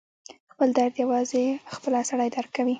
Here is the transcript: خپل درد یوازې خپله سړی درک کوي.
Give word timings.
خپل 0.51 0.69
درد 0.77 0.93
یوازې 1.03 1.45
خپله 1.75 1.99
سړی 2.09 2.29
درک 2.35 2.49
کوي. 2.55 2.69